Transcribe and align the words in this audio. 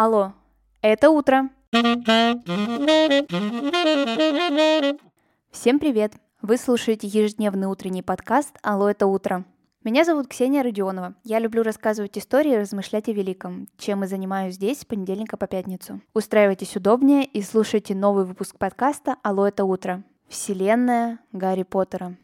Алло, 0.00 0.32
это 0.80 1.10
утро. 1.10 1.50
Всем 5.50 5.80
привет! 5.80 6.12
Вы 6.40 6.56
слушаете 6.56 7.08
ежедневный 7.08 7.66
утренний 7.66 8.02
подкаст 8.02 8.56
«Алло, 8.62 8.88
это 8.88 9.08
утро». 9.08 9.44
Меня 9.82 10.04
зовут 10.04 10.28
Ксения 10.28 10.62
Родионова. 10.62 11.16
Я 11.24 11.40
люблю 11.40 11.64
рассказывать 11.64 12.16
истории 12.16 12.52
и 12.52 12.58
размышлять 12.58 13.08
о 13.08 13.12
великом, 13.12 13.66
чем 13.76 14.04
и 14.04 14.06
занимаюсь 14.06 14.54
здесь 14.54 14.82
с 14.82 14.84
понедельника 14.84 15.36
по 15.36 15.48
пятницу. 15.48 16.00
Устраивайтесь 16.14 16.76
удобнее 16.76 17.24
и 17.24 17.42
слушайте 17.42 17.96
новый 17.96 18.24
выпуск 18.24 18.56
подкаста 18.56 19.16
«Алло, 19.24 19.48
это 19.48 19.64
утро». 19.64 20.04
Вселенная 20.28 21.18
Гарри 21.32 21.64
Поттера. 21.64 22.14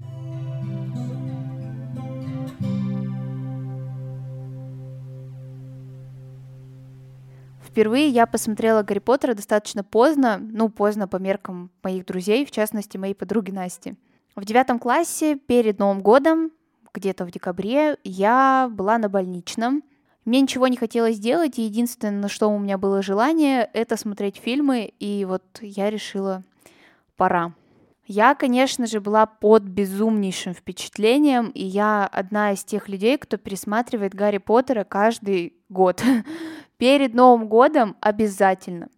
Впервые 7.75 8.07
я 8.07 8.27
посмотрела 8.27 8.85
Гарри 8.85 9.01
Поттера 9.01 9.35
достаточно 9.35 9.83
поздно, 9.83 10.39
ну, 10.41 10.69
поздно 10.69 11.09
по 11.09 11.17
меркам 11.17 11.73
моих 11.83 12.07
друзей, 12.07 12.47
в 12.47 12.53
частности, 12.53 12.97
моей 12.99 13.15
подруги 13.15 13.51
Насти. 13.51 13.97
В 14.37 14.45
девятом 14.45 14.79
классе 14.79 15.35
перед 15.35 15.81
Новым 15.81 16.01
годом, 16.01 16.53
где-то 16.95 17.25
в 17.25 17.33
декабре, 17.33 17.99
я 18.05 18.71
была 18.71 18.97
на 18.99 19.09
больничном. 19.09 19.83
Мне 20.25 20.41
ничего 20.41 20.69
не 20.69 20.77
хотелось 20.77 21.19
делать, 21.19 21.59
и 21.59 21.63
единственное, 21.63 22.21
на 22.21 22.29
что 22.29 22.49
у 22.49 22.61
меня 22.61 22.79
было 22.79 23.03
желание, 23.03 23.69
это 23.73 23.97
смотреть 23.97 24.37
фильмы, 24.37 24.93
и 25.01 25.25
вот 25.25 25.43
я 25.61 25.91
решила, 25.91 26.45
пора. 27.17 27.55
Я, 28.07 28.37
конечно 28.37 28.87
же, 28.87 29.01
была 29.01 29.27
под 29.27 29.65
безумнейшим 29.65 30.55
впечатлением, 30.55 31.49
и 31.49 31.65
я 31.65 32.07
одна 32.07 32.53
из 32.53 32.63
тех 32.63 32.89
людей, 32.89 33.19
кто 33.19 33.37
пересматривает 33.37 34.15
Гарри 34.15 34.39
Поттера 34.39 34.85
каждый 34.85 35.55
год. 35.69 36.05
Перед 36.77 37.15
Новым 37.15 37.49
годом 37.49 37.97
обязательно. 38.01 38.89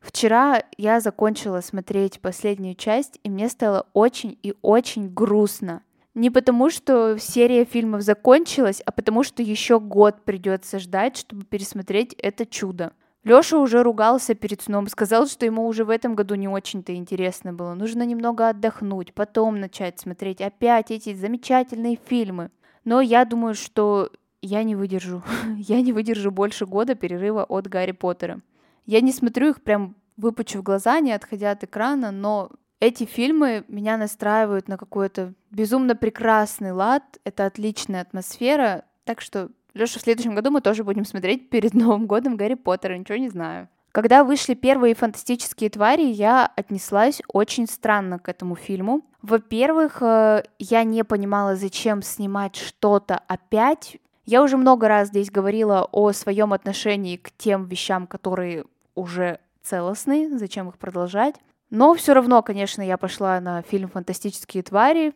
Вчера 0.00 0.62
я 0.76 1.00
закончила 1.00 1.60
смотреть 1.60 2.20
последнюю 2.20 2.74
часть, 2.74 3.20
и 3.22 3.30
мне 3.30 3.48
стало 3.48 3.86
очень 3.92 4.38
и 4.42 4.54
очень 4.62 5.08
грустно. 5.08 5.82
Не 6.14 6.28
потому, 6.28 6.68
что 6.68 7.16
серия 7.18 7.64
фильмов 7.64 8.02
закончилась, 8.02 8.82
а 8.84 8.92
потому, 8.92 9.22
что 9.22 9.42
еще 9.42 9.80
год 9.80 10.24
придется 10.24 10.78
ждать, 10.78 11.16
чтобы 11.16 11.44
пересмотреть 11.44 12.12
это 12.14 12.44
чудо. 12.44 12.92
Лёша 13.24 13.58
уже 13.58 13.82
ругался 13.82 14.34
перед 14.34 14.60
сном, 14.60 14.88
сказал, 14.88 15.28
что 15.28 15.46
ему 15.46 15.66
уже 15.66 15.84
в 15.84 15.90
этом 15.90 16.16
году 16.16 16.34
не 16.34 16.48
очень-то 16.48 16.94
интересно 16.94 17.52
было. 17.52 17.72
Нужно 17.74 18.02
немного 18.02 18.48
отдохнуть, 18.48 19.14
потом 19.14 19.60
начать 19.60 20.00
смотреть 20.00 20.40
опять 20.40 20.90
эти 20.90 21.14
замечательные 21.14 21.98
фильмы. 22.04 22.50
Но 22.84 23.00
я 23.00 23.24
думаю, 23.24 23.54
что 23.54 24.10
я 24.42 24.62
не 24.64 24.76
выдержу. 24.76 25.22
я 25.56 25.80
не 25.80 25.92
выдержу 25.92 26.30
больше 26.30 26.66
года 26.66 26.94
перерыва 26.94 27.44
от 27.44 27.68
Гарри 27.68 27.92
Поттера. 27.92 28.40
Я 28.84 29.00
не 29.00 29.12
смотрю 29.12 29.50
их 29.50 29.62
прям 29.62 29.96
выпучив 30.16 30.62
глаза, 30.62 31.00
не 31.00 31.12
отходя 31.12 31.52
от 31.52 31.64
экрана, 31.64 32.10
но 32.10 32.50
эти 32.80 33.04
фильмы 33.04 33.64
меня 33.68 33.96
настраивают 33.96 34.68
на 34.68 34.76
какой-то 34.76 35.34
безумно 35.50 35.94
прекрасный 35.94 36.72
лад, 36.72 37.04
это 37.24 37.46
отличная 37.46 38.02
атмосфера, 38.02 38.84
так 39.04 39.20
что, 39.20 39.50
Лёша, 39.74 39.98
в 39.98 40.02
следующем 40.02 40.34
году 40.34 40.50
мы 40.50 40.60
тоже 40.60 40.84
будем 40.84 41.04
смотреть 41.04 41.48
перед 41.48 41.74
Новым 41.74 42.06
годом 42.06 42.36
Гарри 42.36 42.54
Поттера, 42.54 42.98
ничего 42.98 43.18
не 43.18 43.28
знаю. 43.28 43.68
Когда 43.92 44.24
вышли 44.24 44.54
первые 44.54 44.94
фантастические 44.94 45.68
твари, 45.68 46.06
я 46.06 46.50
отнеслась 46.56 47.20
очень 47.28 47.66
странно 47.66 48.18
к 48.18 48.28
этому 48.28 48.56
фильму. 48.56 49.02
Во-первых, 49.20 49.98
э, 50.00 50.44
я 50.58 50.82
не 50.82 51.04
понимала, 51.04 51.56
зачем 51.56 52.00
снимать 52.00 52.56
что-то 52.56 53.20
опять 53.28 53.98
я 54.24 54.42
уже 54.42 54.56
много 54.56 54.88
раз 54.88 55.08
здесь 55.08 55.30
говорила 55.30 55.88
о 55.90 56.12
своем 56.12 56.52
отношении 56.52 57.16
к 57.16 57.30
тем 57.36 57.66
вещам, 57.66 58.06
которые 58.06 58.64
уже 58.94 59.40
целостны, 59.62 60.38
зачем 60.38 60.68
их 60.68 60.78
продолжать. 60.78 61.36
Но 61.70 61.94
все 61.94 62.12
равно, 62.12 62.42
конечно, 62.42 62.82
я 62.82 62.98
пошла 62.98 63.40
на 63.40 63.62
фильм 63.62 63.88
«Фантастические 63.88 64.62
твари», 64.62 65.14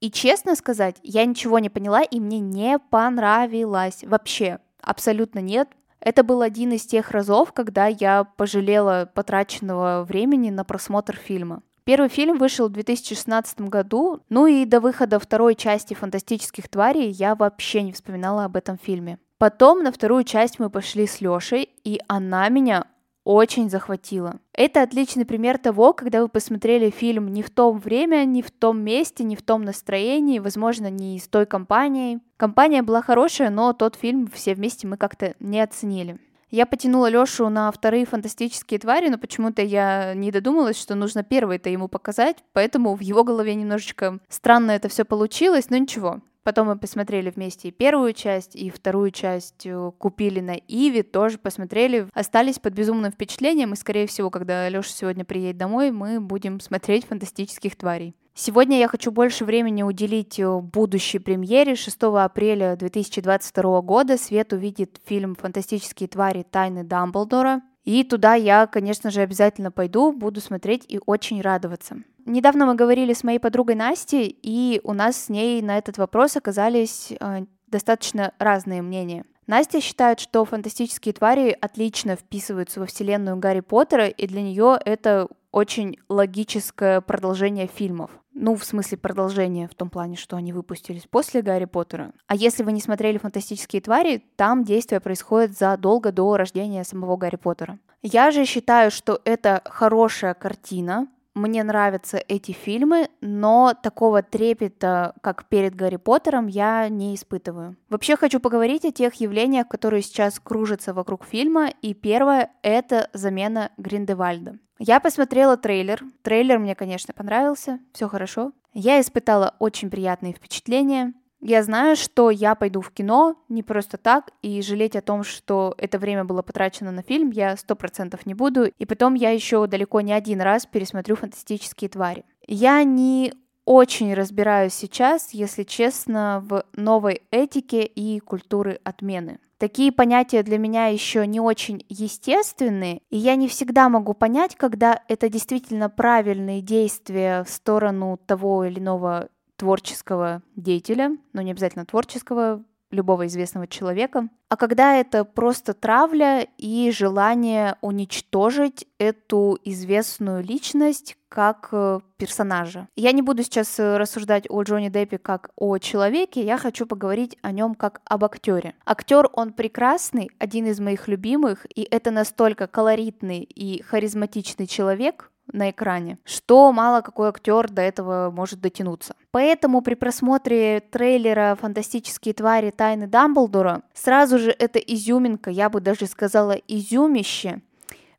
и 0.00 0.10
честно 0.10 0.54
сказать, 0.56 0.96
я 1.02 1.24
ничего 1.24 1.58
не 1.58 1.70
поняла, 1.70 2.02
и 2.02 2.20
мне 2.20 2.38
не 2.38 2.78
понравилось 2.78 4.04
вообще, 4.04 4.58
абсолютно 4.82 5.38
нет. 5.38 5.68
Это 6.00 6.22
был 6.22 6.42
один 6.42 6.72
из 6.72 6.84
тех 6.84 7.10
разов, 7.10 7.52
когда 7.52 7.86
я 7.86 8.24
пожалела 8.24 9.10
потраченного 9.14 10.04
времени 10.04 10.50
на 10.50 10.64
просмотр 10.64 11.16
фильма. 11.16 11.62
Первый 11.86 12.08
фильм 12.08 12.36
вышел 12.36 12.68
в 12.68 12.72
2016 12.72 13.60
году, 13.60 14.20
ну 14.28 14.48
и 14.48 14.64
до 14.64 14.80
выхода 14.80 15.20
второй 15.20 15.54
части 15.54 15.94
«Фантастических 15.94 16.68
тварей» 16.68 17.12
я 17.12 17.36
вообще 17.36 17.82
не 17.82 17.92
вспоминала 17.92 18.44
об 18.44 18.56
этом 18.56 18.76
фильме. 18.76 19.20
Потом 19.38 19.84
на 19.84 19.92
вторую 19.92 20.24
часть 20.24 20.58
мы 20.58 20.68
пошли 20.68 21.06
с 21.06 21.20
Лешей, 21.20 21.70
и 21.84 22.00
она 22.08 22.48
меня 22.48 22.86
очень 23.22 23.70
захватила. 23.70 24.40
Это 24.52 24.82
отличный 24.82 25.24
пример 25.24 25.58
того, 25.58 25.92
когда 25.92 26.22
вы 26.22 26.28
посмотрели 26.28 26.90
фильм 26.90 27.28
не 27.28 27.44
в 27.44 27.50
том 27.50 27.78
время, 27.78 28.24
не 28.24 28.42
в 28.42 28.50
том 28.50 28.80
месте, 28.80 29.22
не 29.22 29.36
в 29.36 29.42
том 29.42 29.62
настроении, 29.62 30.40
возможно, 30.40 30.90
не 30.90 31.20
с 31.20 31.28
той 31.28 31.46
компанией. 31.46 32.18
Компания 32.36 32.82
была 32.82 33.00
хорошая, 33.00 33.50
но 33.50 33.72
тот 33.72 33.94
фильм 33.94 34.26
все 34.26 34.56
вместе 34.56 34.88
мы 34.88 34.96
как-то 34.96 35.36
не 35.38 35.60
оценили. 35.60 36.18
Я 36.50 36.64
потянула 36.64 37.10
Лёшу 37.10 37.48
на 37.48 37.72
вторые 37.72 38.06
фантастические 38.06 38.78
твари, 38.78 39.08
но 39.08 39.18
почему-то 39.18 39.62
я 39.62 40.14
не 40.14 40.30
додумалась, 40.30 40.80
что 40.80 40.94
нужно 40.94 41.24
первый-то 41.24 41.68
ему 41.68 41.88
показать, 41.88 42.36
поэтому 42.52 42.94
в 42.94 43.00
его 43.00 43.24
голове 43.24 43.54
немножечко 43.54 44.20
странно 44.28 44.70
это 44.70 44.88
все 44.88 45.04
получилось, 45.04 45.70
но 45.70 45.76
ничего. 45.76 46.20
Потом 46.44 46.68
мы 46.68 46.78
посмотрели 46.78 47.30
вместе 47.30 47.68
и 47.68 47.72
первую 47.72 48.12
часть, 48.12 48.54
и 48.54 48.70
вторую 48.70 49.10
часть 49.10 49.66
э, 49.66 49.90
купили 49.98 50.38
на 50.38 50.54
Иви, 50.68 51.02
тоже 51.02 51.38
посмотрели, 51.38 52.06
остались 52.14 52.60
под 52.60 52.72
безумным 52.72 53.10
впечатлением, 53.10 53.72
и, 53.72 53.76
скорее 53.76 54.06
всего, 54.06 54.30
когда 54.30 54.68
Лёша 54.68 54.92
сегодня 54.92 55.24
приедет 55.24 55.56
домой, 55.56 55.90
мы 55.90 56.20
будем 56.20 56.60
смотреть 56.60 57.06
фантастических 57.06 57.74
тварей. 57.74 58.14
Сегодня 58.38 58.78
я 58.78 58.86
хочу 58.86 59.12
больше 59.12 59.46
времени 59.46 59.82
уделить 59.82 60.38
э, 60.38 60.60
будущей 60.60 61.18
премьере. 61.18 61.74
6 61.74 61.96
апреля 62.02 62.76
2022 62.76 63.80
года 63.80 64.18
свет 64.18 64.52
увидит 64.52 65.00
фильм 65.06 65.36
«Фантастические 65.36 66.06
твари. 66.06 66.42
Тайны 66.42 66.84
Дамблдора». 66.84 67.62
И 67.84 68.04
туда 68.04 68.34
я, 68.34 68.66
конечно 68.66 69.10
же, 69.10 69.22
обязательно 69.22 69.70
пойду, 69.70 70.12
буду 70.12 70.42
смотреть 70.42 70.84
и 70.86 71.00
очень 71.06 71.40
радоваться. 71.40 71.96
Недавно 72.26 72.66
мы 72.66 72.74
говорили 72.74 73.14
с 73.14 73.24
моей 73.24 73.38
подругой 73.38 73.74
Настей, 73.74 74.38
и 74.42 74.82
у 74.84 74.92
нас 74.92 75.16
с 75.16 75.28
ней 75.30 75.62
на 75.62 75.78
этот 75.78 75.96
вопрос 75.96 76.36
оказались 76.36 77.14
э, 77.18 77.46
достаточно 77.68 78.34
разные 78.38 78.82
мнения. 78.82 79.24
Настя 79.46 79.80
считает, 79.80 80.18
что 80.18 80.44
фантастические 80.44 81.14
твари 81.14 81.56
отлично 81.60 82.16
вписываются 82.16 82.80
во 82.80 82.86
вселенную 82.86 83.36
Гарри 83.36 83.60
Поттера, 83.60 84.08
и 84.08 84.26
для 84.26 84.42
нее 84.42 84.78
это 84.84 85.28
очень 85.52 85.98
логическое 86.08 87.00
продолжение 87.00 87.66
фильмов. 87.66 88.10
Ну, 88.34 88.54
в 88.54 88.64
смысле 88.64 88.98
продолжение, 88.98 89.68
в 89.68 89.74
том 89.74 89.88
плане, 89.88 90.16
что 90.16 90.36
они 90.36 90.52
выпустились 90.52 91.06
после 91.08 91.40
Гарри 91.40 91.64
Поттера. 91.64 92.12
А 92.26 92.34
если 92.34 92.64
вы 92.64 92.72
не 92.72 92.82
смотрели 92.82 93.16
«Фантастические 93.16 93.80
твари», 93.80 94.22
там 94.36 94.64
действие 94.64 95.00
происходит 95.00 95.56
задолго 95.56 96.12
до 96.12 96.36
рождения 96.36 96.84
самого 96.84 97.16
Гарри 97.16 97.36
Поттера. 97.36 97.78
Я 98.02 98.30
же 98.32 98.44
считаю, 98.44 98.90
что 98.90 99.20
это 99.24 99.62
хорошая 99.64 100.34
картина, 100.34 101.08
мне 101.36 101.62
нравятся 101.62 102.16
эти 102.16 102.52
фильмы, 102.52 103.10
но 103.20 103.74
такого 103.80 104.22
трепета, 104.22 105.14
как 105.20 105.44
перед 105.48 105.76
Гарри 105.76 105.96
Поттером, 105.96 106.46
я 106.46 106.88
не 106.88 107.14
испытываю. 107.14 107.76
Вообще 107.90 108.16
хочу 108.16 108.40
поговорить 108.40 108.86
о 108.86 108.90
тех 108.90 109.14
явлениях, 109.16 109.68
которые 109.68 110.02
сейчас 110.02 110.40
кружатся 110.40 110.94
вокруг 110.94 111.24
фильма, 111.24 111.68
и 111.82 111.92
первое— 111.92 112.50
это 112.62 113.10
замена 113.12 113.70
Гриндевальда. 113.76 114.58
Я 114.78 114.98
посмотрела 114.98 115.56
трейлер. 115.56 116.02
Трейлер 116.22 116.58
мне, 116.58 116.74
конечно, 116.74 117.12
понравился, 117.14 117.80
все 117.92 118.08
хорошо. 118.08 118.52
Я 118.72 119.00
испытала 119.00 119.54
очень 119.58 119.90
приятные 119.90 120.32
впечатления. 120.32 121.12
Я 121.40 121.62
знаю, 121.62 121.96
что 121.96 122.30
я 122.30 122.54
пойду 122.54 122.80
в 122.80 122.90
кино 122.90 123.36
не 123.48 123.62
просто 123.62 123.98
так, 123.98 124.30
и 124.42 124.62
жалеть 124.62 124.96
о 124.96 125.02
том, 125.02 125.22
что 125.22 125.74
это 125.78 125.98
время 125.98 126.24
было 126.24 126.42
потрачено 126.42 126.92
на 126.92 127.02
фильм, 127.02 127.30
я 127.30 127.56
сто 127.56 127.76
процентов 127.76 128.26
не 128.26 128.34
буду. 128.34 128.66
И 128.78 128.86
потом 128.86 129.14
я 129.14 129.30
еще 129.30 129.66
далеко 129.66 130.00
не 130.00 130.12
один 130.12 130.40
раз 130.40 130.66
пересмотрю 130.66 131.16
«Фантастические 131.16 131.90
твари». 131.90 132.24
Я 132.46 132.82
не 132.84 133.34
очень 133.64 134.14
разбираюсь 134.14 134.74
сейчас, 134.74 135.34
если 135.34 135.64
честно, 135.64 136.42
в 136.48 136.64
новой 136.72 137.22
этике 137.30 137.82
и 137.82 138.20
культуры 138.20 138.80
отмены. 138.84 139.40
Такие 139.58 139.90
понятия 139.90 140.42
для 140.42 140.58
меня 140.58 140.86
еще 140.86 141.26
не 141.26 141.40
очень 141.40 141.84
естественные, 141.88 143.00
и 143.10 143.16
я 143.16 143.36
не 143.36 143.48
всегда 143.48 143.88
могу 143.88 144.12
понять, 144.12 144.54
когда 144.54 145.02
это 145.08 145.30
действительно 145.30 145.88
правильные 145.88 146.60
действия 146.60 147.42
в 147.42 147.48
сторону 147.48 148.20
того 148.26 148.64
или 148.64 148.78
иного 148.78 149.28
творческого 149.56 150.42
деятеля, 150.54 151.16
но 151.32 151.42
не 151.42 151.50
обязательно 151.50 151.86
творческого, 151.86 152.64
любого 152.90 153.26
известного 153.26 153.66
человека, 153.66 154.28
а 154.48 154.56
когда 154.56 154.94
это 154.96 155.24
просто 155.24 155.74
травля 155.74 156.46
и 156.56 156.90
желание 156.92 157.76
уничтожить 157.80 158.86
эту 158.98 159.58
известную 159.64 160.42
личность 160.42 161.16
как 161.28 161.68
э, 161.72 162.00
персонажа. 162.16 162.88
Я 162.94 163.10
не 163.10 163.22
буду 163.22 163.42
сейчас 163.42 163.78
э, 163.80 163.96
рассуждать 163.98 164.46
о 164.48 164.62
Джонни 164.62 164.88
Деппе 164.88 165.18
как 165.18 165.50
о 165.56 165.78
человеке, 165.78 166.44
я 166.44 166.58
хочу 166.58 166.86
поговорить 166.86 167.36
о 167.42 167.50
нем 167.50 167.74
как 167.74 168.00
об 168.04 168.24
актере. 168.24 168.74
Актер 168.86 169.28
он 169.32 169.52
прекрасный, 169.52 170.30
один 170.38 170.66
из 170.66 170.78
моих 170.78 171.08
любимых, 171.08 171.66
и 171.74 171.82
это 171.82 172.12
настолько 172.12 172.68
колоритный 172.68 173.40
и 173.42 173.82
харизматичный 173.82 174.68
человек, 174.68 175.32
на 175.52 175.70
экране, 175.70 176.18
что 176.24 176.72
мало 176.72 177.00
какой 177.00 177.28
актер 177.28 177.70
до 177.70 177.82
этого 177.82 178.30
может 178.30 178.60
дотянуться. 178.60 179.14
Поэтому 179.30 179.82
при 179.82 179.94
просмотре 179.94 180.80
трейлера 180.80 181.56
«Фантастические 181.60 182.34
твари. 182.34 182.70
Тайны 182.70 183.06
Дамблдора» 183.06 183.82
сразу 183.94 184.38
же 184.38 184.54
эта 184.58 184.78
изюминка, 184.78 185.50
я 185.50 185.68
бы 185.68 185.80
даже 185.80 186.06
сказала 186.06 186.52
изюмище, 186.52 187.62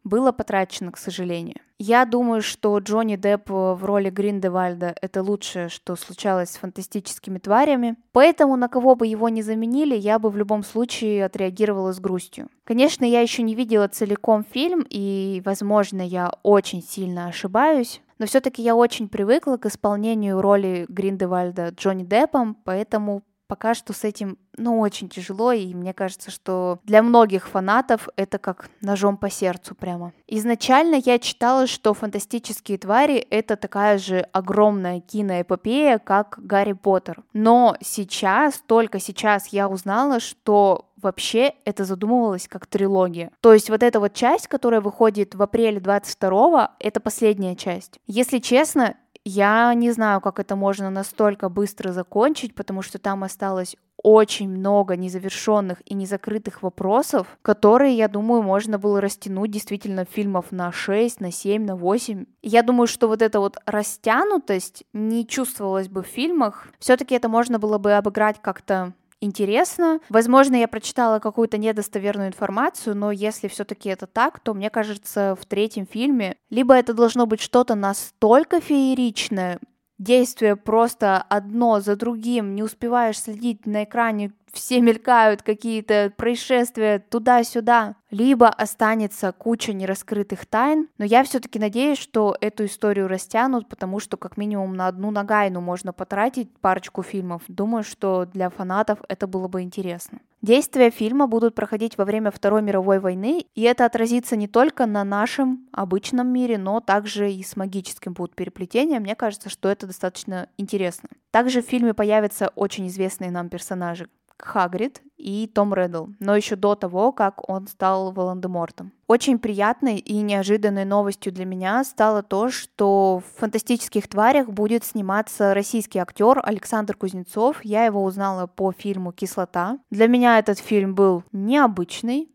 было 0.08 0.32
потрачено, 0.32 0.92
к 0.92 0.98
сожалению. 0.98 1.58
Я 1.80 2.06
думаю, 2.06 2.42
что 2.42 2.78
Джонни 2.80 3.18
Депп 3.18 3.50
в 3.50 3.80
роли 3.84 4.10
Гриндевальда— 4.10 4.96
это 5.02 5.22
лучшее, 5.22 5.70
что 5.70 5.96
случалось 5.96 6.50
с 6.50 6.58
фантастическими 6.58 7.38
тварями. 7.38 7.98
Поэтому 8.14 8.56
на 8.56 8.68
кого 8.68 8.96
бы 8.96 9.06
его 9.06 9.30
ни 9.30 9.42
заменили, 9.42 9.96
я 9.96 10.18
бы 10.18 10.32
в 10.32 10.38
любом 10.38 10.64
случае 10.64 11.26
отреагировала 11.26 11.94
с 11.94 12.00
грустью. 12.00 12.50
Конечно, 12.64 13.06
я 13.06 13.22
еще 13.22 13.44
не 13.44 13.54
видела 13.54 13.88
целиком 13.88 14.44
фильм, 14.44 14.86
и, 14.90 15.42
возможно, 15.46 16.02
я 16.02 16.32
очень 16.42 16.82
сильно 16.82 17.28
ошибаюсь, 17.28 18.02
но 18.18 18.26
все-таки 18.26 18.64
я 18.64 18.76
очень 18.76 19.08
привыкла 19.08 19.58
к 19.58 19.68
исполнению 19.68 20.42
роли 20.42 20.86
Гриндевальда 20.90 21.70
Джонни 21.70 22.04
Деппом, 22.04 22.58
поэтому 22.64 23.22
пока 23.48 23.74
что 23.74 23.94
с 23.94 24.04
этим, 24.04 24.38
ну, 24.58 24.80
очень 24.80 25.10
тяжело, 25.10 25.52
и 25.52 25.74
мне 25.74 25.94
кажется, 25.94 26.32
что 26.32 26.80
для 26.84 27.02
многих 27.02 27.48
фанатов 27.48 28.10
это 28.16 28.38
как 28.38 28.70
ножом 28.82 29.18
по 29.18 29.30
сердцу 29.30 29.76
прямо. 29.76 30.14
Изначально 30.28 31.02
я 31.04 31.20
читала, 31.20 31.68
что 31.68 31.94
«Фантастические 31.94 32.78
твари»— 32.78 33.16
это 33.30 33.56
такая 33.56 33.98
же 33.98 34.20
огромная 34.32 35.00
киноэпопея, 35.00 36.00
как 36.00 36.40
«Гарри 36.42 36.74
Поттер». 36.74 37.24
Но 37.34 37.76
сейчас, 37.82 38.62
только 38.66 39.00
сейчас 39.00 39.48
я 39.48 39.68
узнала, 39.70 40.20
что 40.20 40.88
вообще 41.02 41.54
это 41.64 41.86
задумывалось 41.86 42.48
как 42.48 42.66
трилогия. 42.66 43.32
То 43.42 43.54
есть 43.54 43.70
вот 43.70 43.84
эта 43.84 44.00
вот 44.00 44.14
часть, 44.14 44.48
которая 44.48 44.82
выходит 44.82 45.36
в 45.36 45.42
апреле 45.42 45.80
22 45.80 46.76
это 46.80 47.00
последняя 47.00 47.56
часть. 47.56 48.00
Если 48.08 48.40
честно, 48.40 48.96
я 49.28 49.74
не 49.74 49.92
знаю, 49.92 50.22
как 50.22 50.40
это 50.40 50.56
можно 50.56 50.90
настолько 50.90 51.50
быстро 51.50 51.92
закончить, 51.92 52.56
потому 52.56 52.82
что 52.82 52.98
там 52.98 53.24
осталось 53.24 53.76
очень 54.02 54.50
много 54.50 54.96
незавершенных 54.96 55.82
и 55.86 55.96
незакрытых 55.96 56.62
вопросов, 56.62 57.38
которые, 57.42 57.98
я 57.98 58.08
думаю, 58.08 58.44
можно 58.44 58.78
было 58.78 59.02
растянуть 59.02 59.52
действительно 59.52 60.06
фильмов 60.06 60.52
на 60.52 60.72
6, 60.72 61.20
на 61.20 61.32
7, 61.32 61.66
на 61.66 61.76
8. 61.76 62.26
Я 62.42 62.64
думаю, 62.64 62.88
что 62.88 63.08
вот 63.08 63.22
эта 63.22 63.40
вот 63.40 63.58
растянутость 63.66 64.84
не 64.94 65.28
чувствовалась 65.28 65.90
бы 65.90 66.04
в 66.04 66.08
фильмах. 66.08 66.68
Все-таки 66.80 67.16
это 67.16 67.28
можно 67.28 67.60
было 67.60 67.80
бы 67.80 67.94
обыграть 67.94 68.42
как-то 68.42 68.94
интересно. 69.22 70.00
Возможно, 70.10 70.56
я 70.56 70.68
прочитала 70.68 71.20
какую-то 71.20 71.58
недостоверную 71.58 72.30
информацию, 72.30 72.96
но 72.96 73.12
если 73.12 73.48
все-таки 73.48 73.90
это 73.90 74.08
так, 74.08 74.40
то 74.40 74.54
мне 74.54 74.70
кажется, 74.70 75.36
в 75.40 75.46
третьем 75.46 75.86
фильме 75.88 76.38
либо 76.50 76.74
это 76.74 76.94
должно 76.94 77.26
быть 77.26 77.42
что-то 77.42 77.76
настолько 77.76 78.60
фееричное, 78.60 79.60
действие 79.98 80.56
просто 80.56 81.22
одно 81.22 81.80
за 81.80 81.96
другим, 81.96 82.56
не 82.56 82.64
успеваешь 82.64 83.20
следить 83.20 83.66
на 83.66 83.84
экране 83.84 84.32
все 84.58 84.82
мелькают 84.82 85.44
какие-то 85.44 86.12
происшествия 86.18 87.00
туда-сюда, 87.00 87.96
либо 88.10 88.48
останется 88.48 89.32
куча 89.32 89.72
нераскрытых 89.72 90.46
тайн, 90.46 90.88
но 90.98 91.06
я 91.06 91.24
все-таки 91.24 91.60
надеюсь, 91.60 92.00
что 92.00 92.36
эту 92.42 92.66
историю 92.66 93.08
растянут, 93.08 93.70
потому 93.70 94.00
что 94.00 94.18
как 94.18 94.36
минимум 94.36 94.76
на 94.76 94.88
одну 94.88 95.12
нагайну 95.12 95.62
можно 95.62 95.94
потратить 95.94 96.50
парочку 96.60 97.04
фильмов. 97.04 97.44
Думаю, 97.48 97.84
что 97.84 98.26
для 98.26 98.50
фанатов 98.50 99.00
это 99.08 99.28
было 99.28 99.48
бы 99.48 99.62
интересно. 99.62 100.20
Действия 100.42 100.92
фильма 100.92 101.28
будут 101.28 101.56
проходить 101.56 101.98
во 101.98 102.06
время 102.06 102.32
Второй 102.32 102.62
мировой 102.62 103.00
войны, 103.00 103.46
и 103.56 103.62
это 103.64 103.86
отразится 103.86 104.36
не 104.36 104.48
только 104.48 104.86
на 104.86 105.04
нашем 105.04 105.68
обычном 105.72 106.28
мире, 106.28 106.58
но 106.58 106.80
также 106.80 107.32
и 107.32 107.44
с 107.44 107.56
магическим 107.56 108.14
будут 108.14 108.36
переплетения. 108.36 109.00
Мне 109.00 109.16
кажется, 109.16 109.50
что 109.50 109.70
это 109.70 109.88
достаточно 109.88 110.48
интересно. 110.58 111.10
Также 111.32 111.62
в 111.62 111.66
фильме 111.66 111.94
появятся 111.94 112.50
очень 112.56 112.88
известные 112.88 113.32
нам 113.32 113.50
персонажи. 113.50 114.10
Хагрид 114.40 115.02
и 115.18 115.48
Том 115.48 115.74
Реддл, 115.74 116.08
но 116.20 116.36
еще 116.36 116.56
до 116.56 116.76
того, 116.76 117.12
как 117.12 117.50
он 117.50 117.68
стал 117.68 118.12
Волан-де-Мортом. 118.12 118.92
Очень 119.08 119.40
приятной 119.40 119.98
и 119.98 120.22
неожиданной 120.22 120.86
новостью 120.86 121.34
для 121.34 121.46
меня 121.46 121.84
стало 121.84 122.24
то, 122.24 122.50
что 122.50 123.22
в 123.26 123.40
«Фантастических 123.40 124.08
тварях» 124.08 124.50
будет 124.50 124.84
сниматься 124.84 125.54
российский 125.54 126.00
актер 126.00 126.40
Александр 126.44 126.96
Кузнецов. 126.96 127.64
Я 127.64 127.86
его 127.86 128.04
узнала 128.04 128.48
по 128.48 128.72
фильму 128.72 129.12
«Кислота». 129.12 129.80
Для 129.90 130.08
меня 130.08 130.40
этот 130.40 130.60
фильм 130.60 130.94
был 130.94 131.24
необычный, 131.32 132.30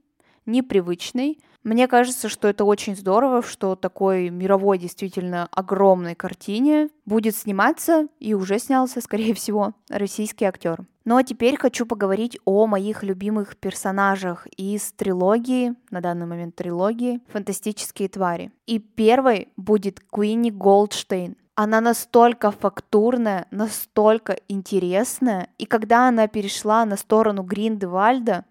непривычный, 0.44 1.38
мне 1.64 1.86
кажется, 1.86 2.28
что 2.28 2.48
это 2.48 2.64
очень 2.64 2.96
здорово, 2.96 3.40
что 3.40 3.76
такой 3.76 4.30
мировой 4.30 4.78
действительно 4.78 5.48
огромной 5.52 6.16
картине 6.16 6.88
будет 7.06 7.36
сниматься 7.36 8.08
и 8.18 8.34
уже 8.34 8.58
снялся, 8.58 9.00
скорее 9.00 9.32
всего, 9.34 9.72
российский 9.88 10.44
актер. 10.44 10.84
Ну 11.04 11.16
а 11.16 11.24
теперь 11.24 11.58
хочу 11.58 11.84
поговорить 11.84 12.38
о 12.44 12.66
моих 12.66 13.02
любимых 13.02 13.56
персонажах 13.56 14.46
из 14.56 14.92
трилогии, 14.92 15.74
на 15.90 16.00
данный 16.00 16.26
момент 16.26 16.54
трилогии 16.54 17.20
«Фантастические 17.28 18.08
твари». 18.08 18.52
И 18.66 18.78
первой 18.78 19.48
будет 19.56 20.00
Куинни 20.10 20.50
Голдштейн. 20.50 21.36
Она 21.54 21.80
настолько 21.80 22.50
фактурная, 22.50 23.46
настолько 23.50 24.38
интересная, 24.48 25.48
и 25.58 25.66
когда 25.66 26.08
она 26.08 26.26
перешла 26.28 26.84
на 26.86 26.96
сторону 26.96 27.42
Гриндевальда, 27.42 28.44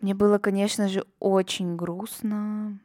мне 0.00 0.14
было, 0.14 0.38
конечно 0.38 0.88
же, 0.88 1.04
очень 1.18 1.76
грустно. 1.76 2.78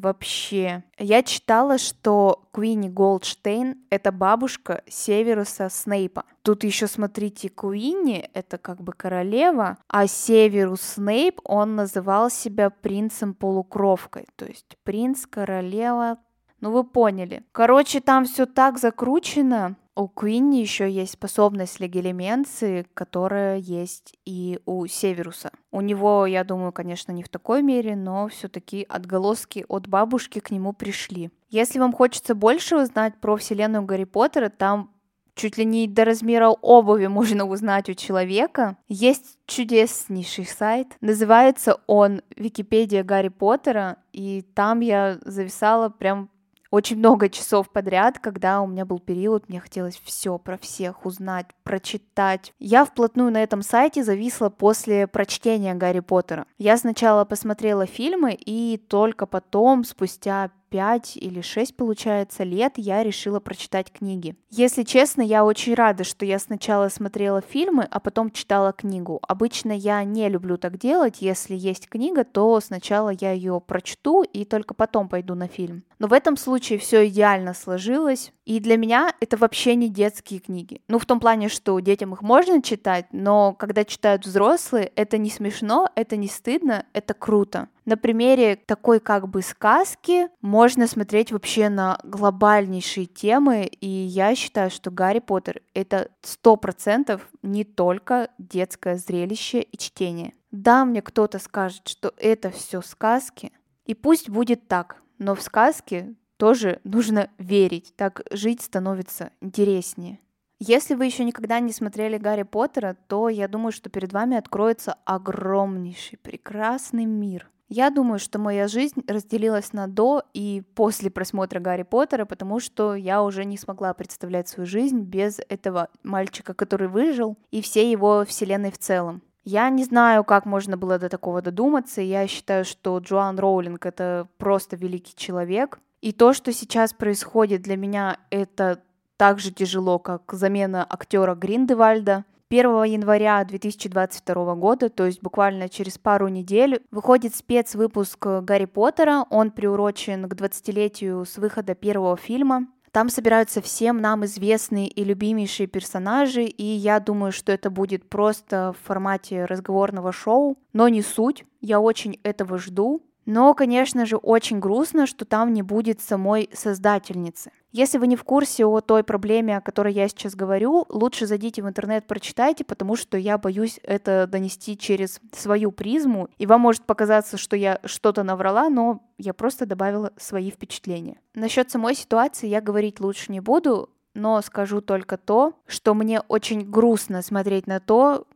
Вообще. 0.00 0.84
Я 0.98 1.22
читала, 1.22 1.78
что 1.78 2.46
Куинни 2.52 2.88
Голдштейн— 2.88 3.78
это 3.90 4.12
бабушка 4.12 4.82
Северуса 4.86 5.68
Снейпа. 5.70 6.24
Тут 6.42 6.64
еще, 6.64 6.86
смотрите, 6.86 7.48
Куинни— 7.48 8.28
это 8.34 8.58
как 8.58 8.82
бы 8.82 8.92
королева, 8.92 9.78
а 9.88 10.06
Северус 10.06 10.82
Снейп, 10.82 11.40
он 11.44 11.76
называл 11.76 12.30
себя 12.30 12.70
принцем-полукровкой. 12.70 14.26
То 14.36 14.44
есть 14.44 14.76
принц, 14.82 15.26
королева, 15.26 16.18
ну 16.60 16.70
вы 16.72 16.84
поняли. 16.84 17.44
Короче, 17.52 18.00
там 18.00 18.24
все 18.24 18.46
так 18.46 18.78
закручено, 18.78 19.76
у 19.96 20.08
Куинни 20.08 20.58
еще 20.58 20.90
есть 20.90 21.14
способность 21.14 21.80
легилеменции, 21.80 22.86
которая 22.94 23.56
есть 23.56 24.14
и 24.26 24.60
у 24.66 24.86
Северуса. 24.86 25.50
У 25.72 25.80
него, 25.80 26.26
я 26.26 26.44
думаю, 26.44 26.72
конечно, 26.72 27.12
не 27.12 27.22
в 27.22 27.28
такой 27.28 27.62
мере, 27.62 27.96
но 27.96 28.28
все-таки 28.28 28.84
отголоски 28.88 29.64
от 29.68 29.88
бабушки 29.88 30.38
к 30.38 30.50
нему 30.50 30.74
пришли. 30.74 31.30
Если 31.48 31.78
вам 31.78 31.92
хочется 31.92 32.34
больше 32.34 32.76
узнать 32.76 33.14
про 33.20 33.36
вселенную 33.36 33.84
Гарри 33.84 34.04
Поттера, 34.04 34.50
там 34.50 34.90
чуть 35.34 35.56
ли 35.58 35.64
не 35.64 35.86
до 35.86 36.04
размера 36.04 36.48
обуви 36.48 37.06
можно 37.08 37.46
узнать 37.46 37.88
у 37.88 37.94
человека. 37.94 38.76
Есть 38.88 39.38
чудеснейший 39.46 40.46
сайт. 40.46 40.88
Называется 41.00 41.80
он 41.86 42.22
Википедия 42.36 43.02
Гарри 43.02 43.28
Поттера, 43.28 43.96
и 44.12 44.42
там 44.54 44.80
я 44.80 45.18
зависала 45.24 45.88
прям 45.88 46.30
очень 46.70 46.98
много 46.98 47.28
часов 47.28 47.70
подряд, 47.70 48.18
когда 48.18 48.60
у 48.60 48.66
меня 48.66 48.84
был 48.84 48.98
период, 48.98 49.48
мне 49.48 49.60
хотелось 49.60 50.00
все 50.02 50.38
про 50.38 50.58
всех 50.58 51.06
узнать, 51.06 51.46
прочитать. 51.62 52.52
Я 52.58 52.84
вплотную 52.84 53.30
на 53.30 53.42
этом 53.42 53.62
сайте 53.62 54.02
зависла 54.04 54.48
после 54.48 55.06
прочтения 55.06 55.74
Гарри 55.74 56.00
Поттера. 56.00 56.46
Я 56.58 56.76
сначала 56.76 57.24
посмотрела 57.24 57.86
фильмы, 57.86 58.34
и 58.34 58.78
только 58.88 59.26
потом, 59.26 59.84
спустя 59.84 60.50
5 60.70 61.16
или 61.16 61.40
6, 61.40 61.76
получается, 61.76 62.42
лет 62.44 62.74
я 62.76 63.02
решила 63.02 63.40
прочитать 63.40 63.92
книги. 63.92 64.36
Если 64.50 64.82
честно, 64.82 65.22
я 65.22 65.44
очень 65.44 65.74
рада, 65.74 66.04
что 66.04 66.24
я 66.24 66.38
сначала 66.38 66.88
смотрела 66.88 67.40
фильмы, 67.40 67.86
а 67.90 68.00
потом 68.00 68.30
читала 68.30 68.72
книгу. 68.72 69.20
Обычно 69.26 69.72
я 69.72 70.02
не 70.04 70.28
люблю 70.28 70.56
так 70.56 70.78
делать. 70.78 71.18
Если 71.20 71.54
есть 71.54 71.88
книга, 71.88 72.24
то 72.24 72.60
сначала 72.60 73.10
я 73.10 73.32
ее 73.32 73.60
прочту 73.64 74.22
и 74.22 74.44
только 74.44 74.74
потом 74.74 75.08
пойду 75.08 75.34
на 75.34 75.48
фильм. 75.48 75.84
Но 75.98 76.08
в 76.08 76.12
этом 76.12 76.36
случае 76.36 76.78
все 76.78 77.06
идеально 77.08 77.54
сложилось. 77.54 78.32
И 78.44 78.60
для 78.60 78.76
меня 78.76 79.14
это 79.20 79.36
вообще 79.36 79.74
не 79.74 79.88
детские 79.88 80.40
книги. 80.40 80.80
Ну, 80.88 80.98
в 80.98 81.06
том 81.06 81.20
плане, 81.20 81.48
что 81.48 81.78
детям 81.80 82.12
их 82.12 82.22
можно 82.22 82.62
читать, 82.62 83.06
но 83.12 83.54
когда 83.54 83.84
читают 83.84 84.24
взрослые, 84.24 84.92
это 84.94 85.18
не 85.18 85.30
смешно, 85.30 85.90
это 85.94 86.16
не 86.16 86.28
стыдно, 86.28 86.86
это 86.92 87.14
круто. 87.14 87.68
На 87.84 87.96
примере 87.96 88.56
такой 88.56 89.00
как 89.00 89.28
бы 89.28 89.42
сказки 89.42 90.28
можно 90.40 90.86
смотреть 90.86 91.32
вообще 91.32 91.68
на 91.68 91.98
глобальнейшие 92.02 93.06
темы, 93.06 93.64
и 93.64 93.86
я 93.86 94.34
считаю, 94.34 94.70
что 94.70 94.90
Гарри 94.90 95.20
Поттер— 95.20 95.62
это 95.74 96.10
сто 96.22 96.56
процентов 96.56 97.28
не 97.42 97.64
только 97.64 98.28
детское 98.38 98.96
зрелище 98.96 99.60
и 99.60 99.78
чтение. 99.78 100.34
Да, 100.50 100.84
мне 100.84 101.00
кто-то 101.00 101.38
скажет, 101.38 101.86
что 101.86 102.12
это 102.16 102.50
все 102.50 102.82
сказки, 102.82 103.52
и 103.84 103.94
пусть 103.94 104.28
будет 104.28 104.66
так, 104.66 105.00
но 105.18 105.34
в 105.34 105.42
сказке 105.42 106.14
тоже 106.36 106.80
нужно 106.84 107.30
верить, 107.38 107.94
так 107.96 108.22
жить 108.30 108.62
становится 108.62 109.30
интереснее. 109.40 110.20
Если 110.58 110.94
вы 110.94 111.04
еще 111.04 111.24
никогда 111.24 111.60
не 111.60 111.72
смотрели 111.72 112.16
Гарри 112.16 112.44
Поттера, 112.44 112.96
то 113.08 113.28
я 113.28 113.46
думаю, 113.46 113.72
что 113.72 113.90
перед 113.90 114.12
вами 114.12 114.38
откроется 114.38 114.96
огромнейший, 115.04 116.18
прекрасный 116.18 117.04
мир. 117.04 117.50
Я 117.68 117.90
думаю, 117.90 118.18
что 118.18 118.38
моя 118.38 118.68
жизнь 118.68 119.02
разделилась 119.08 119.72
на 119.72 119.88
до 119.88 120.22
и 120.32 120.62
после 120.74 121.10
просмотра 121.10 121.58
Гарри 121.58 121.82
Поттера, 121.82 122.24
потому 122.24 122.60
что 122.60 122.94
я 122.94 123.22
уже 123.22 123.44
не 123.44 123.58
смогла 123.58 123.92
представлять 123.92 124.48
свою 124.48 124.66
жизнь 124.66 125.00
без 125.00 125.40
этого 125.48 125.88
мальчика, 126.04 126.54
который 126.54 126.88
выжил, 126.88 127.36
и 127.50 127.60
всей 127.60 127.90
его 127.90 128.24
вселенной 128.24 128.70
в 128.70 128.78
целом. 128.78 129.20
Я 129.48 129.70
не 129.70 129.84
знаю, 129.84 130.24
как 130.24 130.44
можно 130.44 130.76
было 130.76 130.98
до 130.98 131.08
такого 131.08 131.40
додуматься. 131.40 132.00
Я 132.02 132.26
считаю, 132.26 132.64
что 132.64 132.98
Джоан 132.98 133.38
Роулинг— 133.38 133.86
это 133.86 134.26
просто 134.38 134.74
великий 134.74 135.14
человек. 135.14 135.78
И 136.00 136.10
то, 136.10 136.32
что 136.32 136.52
сейчас 136.52 136.92
происходит 136.92 137.62
для 137.62 137.76
меня, 137.76 138.18
это 138.30 138.82
так 139.16 139.38
же 139.38 139.52
тяжело, 139.52 140.00
как 140.00 140.32
замена 140.32 140.84
актера 140.84 141.36
Гриндевальда. 141.36 142.24
1 142.50 142.82
января 142.84 143.44
2022 143.44 144.54
года, 144.56 144.88
то 144.88 145.06
есть 145.06 145.22
буквально 145.22 145.68
через 145.68 145.96
пару 145.96 146.26
недель, 146.26 146.82
выходит 146.90 147.36
спецвыпуск 147.36 148.26
Гарри 148.42 148.64
Поттера. 148.64 149.26
Он 149.30 149.52
приурочен 149.52 150.28
к 150.28 150.34
20-летию 150.34 151.24
с 151.24 151.38
выхода 151.38 151.76
первого 151.76 152.16
фильма. 152.16 152.66
Там 152.92 153.08
собираются 153.08 153.60
всем 153.60 154.00
нам 154.00 154.24
известные 154.24 154.88
и 154.88 155.04
любимейшие 155.04 155.66
персонажи, 155.66 156.44
и 156.44 156.64
я 156.64 157.00
думаю, 157.00 157.32
что 157.32 157.52
это 157.52 157.70
будет 157.70 158.08
просто 158.08 158.74
в 158.78 158.86
формате 158.86 159.44
разговорного 159.44 160.12
шоу, 160.12 160.58
но 160.72 160.88
не 160.88 161.02
суть, 161.02 161.44
я 161.60 161.80
очень 161.80 162.18
этого 162.22 162.58
жду. 162.58 163.02
Но, 163.26 163.52
конечно 163.54 164.06
же, 164.06 164.16
очень 164.16 164.60
грустно, 164.60 165.06
что 165.06 165.24
там 165.24 165.52
не 165.52 165.62
будет 165.62 166.00
самой 166.00 166.48
создательницы. 166.52 167.50
Если 167.76 167.98
вы 167.98 168.06
не 168.06 168.16
в 168.16 168.24
курсе 168.24 168.64
о 168.64 168.80
той 168.80 169.04
проблеме, 169.04 169.58
о 169.58 169.60
которой 169.60 169.92
я 169.92 170.08
сейчас 170.08 170.34
говорю, 170.34 170.86
лучше 170.88 171.26
зайдите 171.26 171.62
в 171.62 171.68
интернет, 171.68 172.06
прочитайте, 172.06 172.64
потому 172.64 172.96
что 172.96 173.18
я 173.18 173.36
боюсь 173.36 173.80
это 173.82 174.26
донести 174.26 174.78
через 174.78 175.20
свою 175.32 175.70
призму, 175.72 176.30
и 176.38 176.46
вам 176.46 176.62
может 176.62 176.84
показаться, 176.84 177.36
что 177.36 177.54
я 177.54 177.78
что-то 177.84 178.22
наврала, 178.22 178.70
но 178.70 179.02
я 179.18 179.34
просто 179.34 179.66
добавила 179.66 180.14
свои 180.16 180.50
впечатления. 180.50 181.20
Насчет 181.34 181.70
самой 181.70 181.94
ситуации 181.94 182.46
я 182.46 182.62
говорить 182.62 182.98
лучше 182.98 183.30
не 183.30 183.40
буду, 183.40 183.90
но 184.14 184.40
скажу 184.40 184.80
только 184.80 185.18
то, 185.18 185.52
что 185.66 185.92
мне 185.92 186.22
очень 186.28 186.62
грустно 186.62 187.20
смотреть 187.20 187.66
на 187.66 187.78
то, 187.78 188.26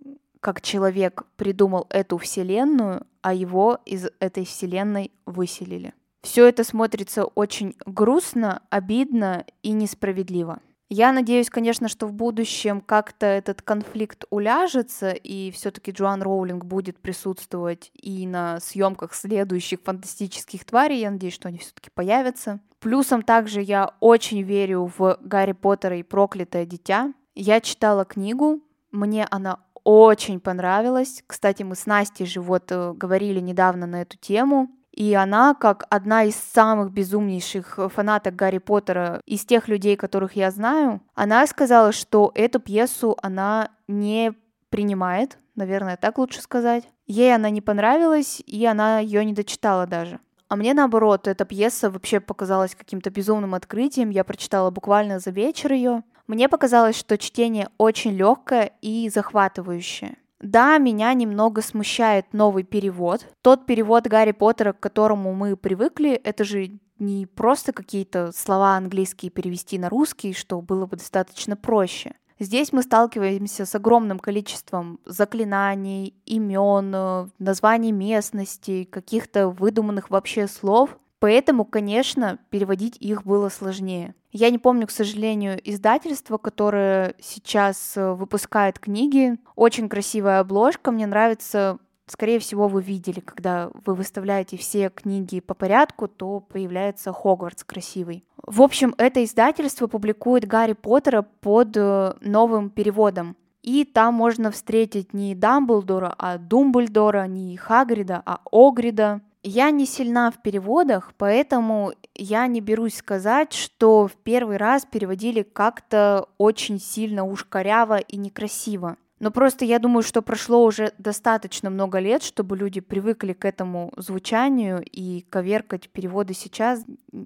как 0.40 0.61
человек 0.61 1.23
придумал 1.37 1.87
эту 1.88 2.18
вселенную, 2.18 3.06
а 3.23 3.32
его 3.32 3.78
из 3.87 4.06
этой 4.20 4.44
вселенной 4.44 5.12
выселили. 5.25 5.94
Все 6.23 6.47
это 6.47 6.65
смотрится 6.65 7.25
очень 7.25 7.77
грустно, 7.87 8.62
обидно 8.71 9.45
и 9.62 9.71
несправедливо. 9.71 10.61
Я 10.93 11.12
надеюсь, 11.12 11.49
конечно, 11.50 11.89
что 11.89 12.09
в 12.09 12.12
будущем 12.12 12.81
как-то 12.81 13.25
этот 13.25 13.62
конфликт 13.62 14.25
уляжется, 14.29 15.11
и 15.11 15.53
все-таки 15.53 15.93
Джоан 15.93 16.21
Роулинг 16.21 16.65
будет 16.65 16.99
присутствовать 16.99 17.93
и 17.95 18.27
на 18.27 18.59
съемках 18.59 19.15
следующих 19.15 19.83
фантастических 19.85 20.65
тварей. 20.65 20.99
Я 20.99 21.12
надеюсь, 21.12 21.35
что 21.35 21.47
они 21.47 21.59
все-таки 21.59 21.91
появятся. 21.95 22.59
Плюсом 22.81 23.23
также 23.23 23.62
я 23.62 23.95
очень 24.00 24.43
верю 24.43 24.91
в 24.99 25.17
Гарри 25.21 25.53
Поттера 25.53 25.97
и 25.97 26.03
проклятое 26.03 26.67
дитя. 26.67 27.15
Я 27.37 27.61
читала 27.61 28.05
книгу, 28.05 28.61
мне 28.91 29.29
она 29.31 29.61
очень 29.85 30.41
понравилась. 30.41 31.23
Кстати, 31.25 31.62
мы 31.62 31.77
с 31.77 31.87
Настей 31.87 32.27
же 32.27 32.41
вот 32.41 32.73
э, 32.73 32.93
говорили 32.95 33.39
недавно 33.39 33.87
на 33.87 34.03
эту 34.03 34.17
тему. 34.19 34.69
И 35.00 35.14
она, 35.14 35.54
как 35.54 35.87
одна 35.88 36.25
из 36.25 36.37
самых 36.37 36.92
безумнейших 36.92 37.78
фанаток 37.90 38.37
Гарри 38.37 38.59
Поттера 38.59 39.23
из 39.25 39.47
тех 39.47 39.66
людей, 39.66 39.97
которых 39.97 40.37
я 40.37 40.50
знаю, 40.50 41.00
она 41.14 41.47
сказала, 41.47 41.92
что 41.92 42.33
эту 42.35 42.61
пьесу 42.61 43.16
она 43.23 43.71
не 43.88 44.35
принимает, 44.69 45.38
наверное, 45.54 45.97
так 45.97 46.19
лучше 46.19 46.42
сказать. 46.42 46.87
Ей 47.07 47.35
она 47.35 47.49
не 47.49 47.62
понравилась, 47.62 48.42
и 48.47 48.66
она 48.66 48.99
ее 48.99 49.25
не 49.25 49.33
дочитала 49.33 49.87
даже. 49.87 50.21
А 50.49 50.57
мне 50.57 50.75
наоборот, 50.75 51.28
эта 51.28 51.47
пьеса 51.47 51.88
вообще 51.90 52.21
показалась 52.21 52.75
каким-то 52.75 53.09
безумным 53.09 53.54
открытием. 53.54 54.11
Я 54.11 54.23
прочитала 54.23 54.71
буквально 54.71 55.19
за 55.19 55.30
вечер 55.30 55.73
ее. 55.73 56.02
Мне 56.26 56.47
показалось, 56.47 56.97
что 56.99 57.16
чтение 57.16 57.71
очень 57.78 58.11
легкое 58.11 58.73
и 58.83 59.09
захватывающее. 59.09 60.19
Да, 60.40 60.78
меня 60.78 61.12
немного 61.12 61.61
смущает 61.61 62.32
новый 62.32 62.62
перевод. 62.62 63.26
Тот 63.42 63.66
перевод 63.66 64.06
Гарри 64.06 64.32
Поттера, 64.32 64.73
к 64.73 64.80
которому 64.80 65.35
мы 65.35 65.56
привыкли, 65.56 66.12
это 66.12 66.44
же 66.44 66.78
не 66.99 67.26
просто 67.26 67.73
какие-то 67.73 68.32
слова 68.32 68.76
английские 68.76 69.30
перевести 69.30 69.78
на 69.78 69.88
русский, 69.88 70.32
что 70.32 70.61
было 70.61 70.87
бы 70.87 70.97
достаточно 70.97 71.56
проще. 71.56 72.14
Здесь 72.38 72.73
мы 72.73 72.82
сталкиваемся 72.82 73.66
с 73.66 73.75
огромным 73.75 74.18
количеством 74.18 74.99
заклинаний, 75.04 76.14
имен, 76.25 77.30
названий 77.38 77.92
местности, 77.92 78.85
каких-то 78.85 79.49
выдуманных 79.50 80.09
вообще 80.09 80.47
слов. 80.49 80.99
Поэтому, 81.21 81.65
конечно, 81.65 82.39
переводить 82.50 82.97
их 82.99 83.25
было 83.25 83.50
сложнее. 83.50 84.15
Я 84.33 84.50
не 84.50 84.59
помню, 84.59 84.87
к 84.87 84.91
сожалению, 84.91 85.61
издательство, 85.62 86.39
которое 86.39 87.15
сейчас 87.21 87.97
э, 87.97 88.12
выпускает 88.12 88.79
книги. 88.79 89.37
Очень 89.55 89.89
красивая 89.89 90.41
обложка. 90.41 90.91
Мне 90.91 91.07
нравится 91.07 91.79
скорее 92.11 92.39
всего, 92.39 92.69
вы 92.69 92.83
видели, 92.83 93.21
когда 93.21 93.71
вы 93.85 93.95
выставляете 93.95 94.57
все 94.57 94.91
книги 94.91 95.41
по 95.41 95.55
порядку, 95.55 96.09
то 96.09 96.41
появляется 96.41 97.12
Хогвартс 97.12 97.65
красивый. 97.65 98.25
В 98.45 98.62
общем, 98.62 98.95
это 98.99 99.23
издательство 99.25 99.87
публикует 99.87 100.47
Гарри 100.47 100.73
Поттера 100.73 101.23
под 101.23 101.77
э, 101.77 102.15
новым 102.21 102.71
переводом. 102.71 103.37
И 103.62 103.85
там 103.85 104.15
можно 104.15 104.50
встретить 104.50 105.12
не 105.12 105.35
Дамблдора, 105.35 106.15
а 106.19 106.39
Думблдора, 106.39 107.27
не 107.27 107.57
Хагрида, 107.57 108.23
а 108.25 108.41
Огрида. 108.50 109.21
Я 109.42 109.70
не 109.70 109.87
сильна 109.87 110.30
в 110.30 110.42
переводах, 110.42 111.14
поэтому 111.16 111.92
я 112.14 112.47
не 112.47 112.61
берусь 112.61 112.97
сказать, 112.97 113.54
что 113.54 114.06
в 114.06 114.12
первый 114.12 114.59
раз 114.59 114.85
переводили 114.85 115.42
как-то 115.42 116.28
очень 116.37 116.78
сильно 116.78 117.25
уж 117.25 117.44
коряво 117.44 117.99
и 117.99 118.18
некрасиво. 118.18 118.99
Но 119.21 119.31
просто 119.31 119.67
я 119.67 119.79
думаю, 119.79 120.03
что 120.03 120.23
прошло 120.23 120.65
уже 120.65 120.93
достаточно 120.99 121.69
много 121.69 121.99
лет, 121.99 122.23
чтобы 122.23 122.57
люди 122.57 122.81
привыкли 122.81 123.35
к 123.35 123.45
этому 123.45 123.93
звучанию, 123.97 124.83
и 124.83 125.27
коверкать 125.29 125.91
переводы 125.91 126.33
сейчас 126.33 126.85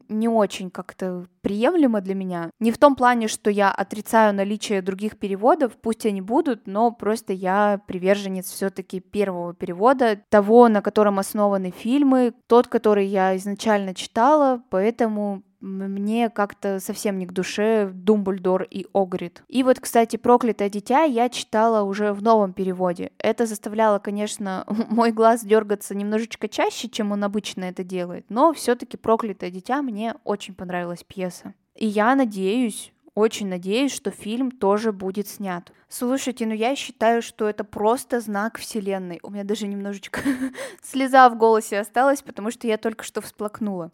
не 0.09 0.29
очень 0.29 0.71
как-то 0.71 1.27
приемлемо 1.41 2.01
для 2.01 2.15
меня. 2.15 2.51
Не 2.59 2.73
в 2.73 2.79
том 2.79 2.97
плане, 2.97 3.29
что 3.29 3.49
я 3.49 3.71
отрицаю 3.71 4.35
наличие 4.35 4.83
других 4.83 5.19
переводов, 5.19 5.77
пусть 5.81 6.05
они 6.05 6.21
будут, 6.21 6.67
но 6.67 6.91
просто 6.91 7.33
я 7.33 7.81
приверженец 7.87 8.51
все-таки 8.51 8.99
первого 8.99 9.55
перевода, 9.55 10.21
того, 10.29 10.69
на 10.69 10.83
котором 10.83 11.21
основаны 11.21 11.71
фильмы, 11.71 12.35
тот, 12.49 12.67
который 12.67 13.07
я 13.07 13.37
изначально 13.37 13.95
читала, 13.95 14.63
поэтому 14.71 15.43
мне 15.65 16.29
как-то 16.29 16.79
совсем 16.79 17.19
не 17.19 17.27
к 17.27 17.33
душе 17.33 17.91
Думблдор 17.93 18.63
и 18.65 18.87
Огрид. 18.93 19.43
И 19.49 19.63
вот, 19.63 19.81
кстати, 19.81 20.17
«Проклятое 20.17 20.69
дитя» 20.69 21.05
я 21.05 21.29
читала 21.29 21.83
уже 21.83 22.13
в 22.13 22.23
новом 22.23 22.53
переводе. 22.53 23.13
Это 23.19 23.47
заставляло, 23.47 23.99
конечно, 23.99 24.65
мой 24.91 25.11
глаз 25.11 25.45
дергаться 25.45 25.95
немножечко 25.95 26.49
чаще, 26.49 26.89
чем 26.89 27.13
он 27.13 27.25
обычно 27.25 27.65
это 27.65 27.83
делает, 27.83 28.27
но 28.29 28.53
все-таки 28.53 28.97
«Проклятое 28.97 29.51
дитя» 29.51 29.83
мне 29.83 30.15
очень 30.25 30.55
понравилась 30.55 31.03
пьеса. 31.03 31.55
И 31.75 31.87
я 31.87 32.15
надеюсь, 32.15 32.93
очень 33.15 33.49
надеюсь, 33.49 33.93
что 33.93 34.11
фильм 34.11 34.51
тоже 34.51 34.93
будет 34.93 35.29
снят. 35.29 35.73
Слушайте, 35.89 36.47
ну 36.47 36.53
я 36.53 36.77
считаю, 36.77 37.23
что 37.23 37.49
это 37.49 37.65
просто 37.65 38.21
знак 38.21 38.59
вселенной. 38.59 39.21
У 39.23 39.31
меня 39.31 39.45
даже 39.45 39.67
немножечко 39.67 40.21
слеза 40.83 41.29
в 41.31 41.39
голосе 41.39 41.79
осталась, 41.79 42.23
потому 42.23 42.51
что 42.51 42.67
я 42.67 42.77
только 42.77 43.05
что 43.05 43.21
всплакнула. 43.21 43.93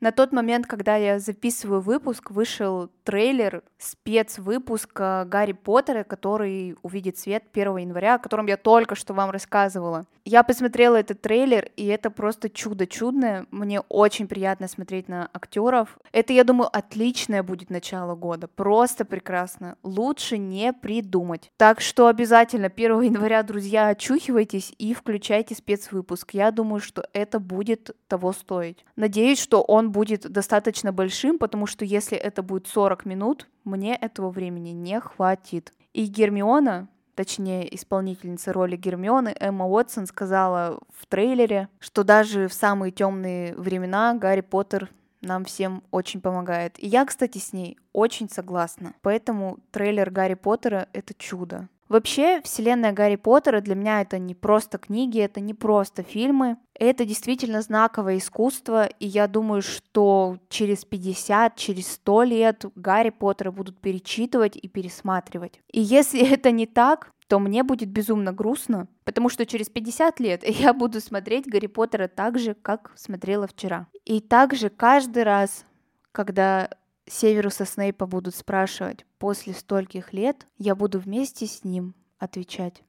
На 0.00 0.12
тот 0.12 0.32
момент, 0.32 0.66
когда 0.66 0.94
я 0.94 1.18
записываю 1.18 1.80
выпуск, 1.80 2.30
вышел 2.30 2.88
трейлер 3.02 3.64
спецвыпуска 3.78 5.24
Гарри 5.26 5.52
Поттера, 5.52 6.04
который 6.04 6.76
увидит 6.82 7.18
свет 7.18 7.44
1 7.52 7.76
января, 7.78 8.14
о 8.14 8.18
котором 8.18 8.46
я 8.46 8.56
только 8.56 8.94
что 8.94 9.12
вам 9.12 9.30
рассказывала. 9.30 10.06
Я 10.24 10.42
посмотрела 10.42 10.96
этот 10.96 11.22
трейлер, 11.22 11.70
и 11.76 11.86
это 11.86 12.10
просто 12.10 12.50
чудо 12.50 12.86
чудное. 12.86 13.46
Мне 13.50 13.80
очень 13.80 14.28
приятно 14.28 14.68
смотреть 14.68 15.08
на 15.08 15.30
актеров. 15.32 15.98
Это, 16.12 16.32
я 16.32 16.44
думаю, 16.44 16.68
отличное 16.70 17.42
будет 17.42 17.70
начало 17.70 18.14
года. 18.14 18.46
Просто 18.46 19.04
прекрасно. 19.04 19.78
Лучше 19.82 20.36
не 20.38 20.72
придумать. 20.72 21.50
Так 21.56 21.80
что 21.80 22.08
обязательно 22.08 22.66
1 22.66 23.00
января, 23.00 23.42
друзья, 23.42 23.88
очухивайтесь 23.88 24.74
и 24.78 24.92
включайте 24.92 25.54
спецвыпуск. 25.54 26.34
Я 26.34 26.50
думаю, 26.50 26.80
что 26.80 27.04
это 27.14 27.40
будет 27.40 27.96
того 28.06 28.32
стоить. 28.32 28.84
Надеюсь, 28.96 29.40
что 29.40 29.62
будет 29.88 30.30
достаточно 30.30 30.92
большим, 30.92 31.38
потому 31.38 31.66
что 31.66 31.84
если 31.84 32.16
это 32.16 32.42
будет 32.42 32.66
40 32.66 33.04
минут, 33.04 33.48
мне 33.64 33.96
этого 33.96 34.30
времени 34.30 34.70
не 34.70 35.00
хватит. 35.00 35.72
И 35.92 36.06
Гермиона, 36.06 36.88
точнее, 37.14 37.74
исполнительница 37.74 38.52
роли 38.52 38.76
Гермионы, 38.76 39.34
Эмма 39.38 39.66
Уотсон 39.66 40.06
сказала 40.06 40.78
в 40.96 41.06
трейлере, 41.06 41.68
что 41.80 42.04
даже 42.04 42.48
в 42.48 42.54
самые 42.54 42.92
темные 42.92 43.54
времена 43.56 44.14
Гарри 44.14 44.42
Поттер 44.42 44.90
нам 45.20 45.44
всем 45.44 45.82
очень 45.90 46.20
помогает. 46.20 46.78
И 46.78 46.86
я, 46.86 47.04
кстати, 47.04 47.38
с 47.38 47.52
ней 47.52 47.78
очень 47.92 48.28
согласна. 48.30 48.94
Поэтому 49.02 49.58
трейлер 49.70 50.10
Гарри 50.10 50.34
Поттера— 50.34 50.88
это 50.92 51.14
чудо. 51.14 51.68
Вообще, 51.88 52.40
вселенная 52.42 52.92
Гарри 52.92 53.16
Поттера 53.16 53.60
для 53.60 53.74
меня 53.74 54.02
это 54.02 54.18
не 54.18 54.34
просто 54.34 54.78
книги, 54.78 55.20
это 55.20 55.40
не 55.40 55.54
просто 55.54 56.02
фильмы. 56.02 56.58
Это 56.74 57.04
действительно 57.04 57.62
знаковое 57.62 58.18
искусство, 58.18 58.86
и 58.86 59.06
я 59.06 59.26
думаю, 59.26 59.62
что 59.62 60.38
через 60.48 60.84
50, 60.84 61.56
через 61.56 61.92
100 61.92 62.22
лет 62.24 62.64
Гарри 62.74 63.10
Поттера 63.10 63.50
будут 63.50 63.80
перечитывать 63.80 64.56
и 64.56 64.68
пересматривать. 64.68 65.60
И 65.72 65.80
если 65.80 66.20
это 66.32 66.50
не 66.50 66.66
так, 66.66 67.10
то 67.26 67.38
мне 67.38 67.62
будет 67.62 67.90
безумно 67.90 68.32
грустно, 68.32 68.88
потому 69.04 69.28
что 69.28 69.46
через 69.46 69.68
50 69.68 70.20
лет 70.20 70.44
я 70.46 70.72
буду 70.72 71.00
смотреть 71.00 71.46
Гарри 71.46 71.66
Поттера 71.66 72.08
так 72.08 72.38
же, 72.38 72.54
как 72.54 72.92
смотрела 72.96 73.46
вчера. 73.46 73.86
И 74.04 74.20
также 74.20 74.68
каждый 74.70 75.22
раз, 75.22 75.64
когда 76.12 76.70
Северуса 77.10 77.64
Снейпа 77.64 78.06
будут 78.06 78.34
спрашивать 78.34 79.04
после 79.18 79.52
стольких 79.54 80.12
лет, 80.12 80.46
я 80.58 80.74
буду 80.74 80.98
вместе 80.98 81.46
с 81.46 81.64
ним 81.64 81.94
отвечать. 82.18 82.82